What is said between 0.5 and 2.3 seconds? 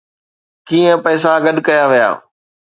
ڪئين پئسا گڏ ڪيا ويا